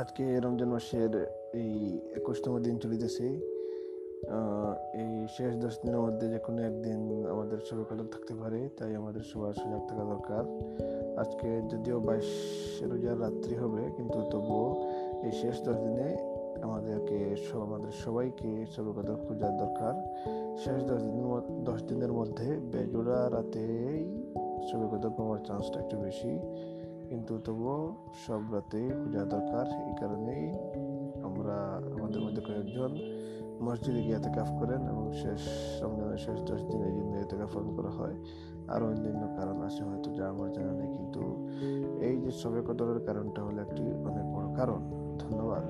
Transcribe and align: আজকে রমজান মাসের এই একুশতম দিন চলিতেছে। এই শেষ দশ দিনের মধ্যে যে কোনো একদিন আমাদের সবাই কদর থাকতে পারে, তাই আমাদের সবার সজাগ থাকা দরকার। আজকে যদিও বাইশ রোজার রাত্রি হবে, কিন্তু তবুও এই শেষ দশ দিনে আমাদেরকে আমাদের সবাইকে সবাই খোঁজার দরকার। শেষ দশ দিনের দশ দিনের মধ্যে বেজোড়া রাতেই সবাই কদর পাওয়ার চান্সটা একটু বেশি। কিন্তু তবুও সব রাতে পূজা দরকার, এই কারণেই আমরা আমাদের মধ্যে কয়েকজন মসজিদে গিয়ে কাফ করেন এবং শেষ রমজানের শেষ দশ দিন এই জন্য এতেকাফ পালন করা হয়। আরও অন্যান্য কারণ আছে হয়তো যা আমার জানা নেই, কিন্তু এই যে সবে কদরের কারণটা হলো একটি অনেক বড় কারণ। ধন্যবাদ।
আজকে 0.00 0.24
রমজান 0.44 0.70
মাসের 0.74 1.12
এই 1.62 1.72
একুশতম 2.18 2.52
দিন 2.66 2.76
চলিতেছে। 2.82 3.26
এই 5.02 5.12
শেষ 5.36 5.52
দশ 5.64 5.74
দিনের 5.82 6.00
মধ্যে 6.06 6.26
যে 6.32 6.38
কোনো 6.46 6.60
একদিন 6.70 7.00
আমাদের 7.34 7.58
সবাই 7.68 7.84
কদর 7.90 8.08
থাকতে 8.14 8.34
পারে, 8.40 8.60
তাই 8.78 8.92
আমাদের 9.00 9.22
সবার 9.30 9.54
সজাগ 9.60 9.82
থাকা 9.90 10.04
দরকার। 10.12 10.42
আজকে 11.22 11.48
যদিও 11.72 11.96
বাইশ 12.06 12.30
রোজার 12.90 13.16
রাত্রি 13.24 13.54
হবে, 13.62 13.82
কিন্তু 13.96 14.18
তবুও 14.32 14.68
এই 15.26 15.32
শেষ 15.40 15.56
দশ 15.66 15.76
দিনে 15.84 16.08
আমাদেরকে 16.66 17.18
আমাদের 17.66 17.92
সবাইকে 18.04 18.50
সবাই 18.74 18.92
খোঁজার 19.26 19.52
দরকার। 19.62 19.94
শেষ 20.62 20.78
দশ 20.90 21.00
দিনের 21.06 21.26
দশ 21.68 21.80
দিনের 21.90 22.12
মধ্যে 22.18 22.48
বেজোড়া 22.72 23.20
রাতেই 23.34 23.98
সবাই 24.68 24.86
কদর 24.92 25.12
পাওয়ার 25.18 25.40
চান্সটা 25.46 25.76
একটু 25.84 25.96
বেশি। 26.06 26.32
কিন্তু 27.12 27.34
তবুও 27.46 27.78
সব 28.24 28.42
রাতে 28.54 28.80
পূজা 29.00 29.22
দরকার, 29.34 29.66
এই 29.88 29.94
কারণেই 30.00 30.44
আমরা 31.28 31.56
আমাদের 31.96 32.20
মধ্যে 32.24 32.42
কয়েকজন 32.48 32.90
মসজিদে 33.64 34.00
গিয়ে 34.06 34.18
কাফ 34.36 34.50
করেন 34.60 34.80
এবং 34.92 35.04
শেষ 35.22 35.42
রমজানের 35.82 36.20
শেষ 36.26 36.38
দশ 36.50 36.60
দিন 36.68 36.80
এই 36.88 36.94
জন্য 36.98 37.12
এতেকাফ 37.24 37.50
পালন 37.54 37.70
করা 37.78 37.90
হয়। 37.98 38.16
আরও 38.74 38.84
অন্যান্য 38.90 39.22
কারণ 39.38 39.56
আছে 39.68 39.82
হয়তো 39.88 40.08
যা 40.18 40.24
আমার 40.34 40.48
জানা 40.56 40.72
নেই, 40.80 40.90
কিন্তু 40.96 41.22
এই 42.08 42.14
যে 42.22 42.30
সবে 42.40 42.60
কদরের 42.68 43.00
কারণটা 43.06 43.40
হলো 43.46 43.58
একটি 43.66 43.82
অনেক 44.08 44.26
বড় 44.34 44.48
কারণ। 44.58 44.80
ধন্যবাদ। 45.22 45.66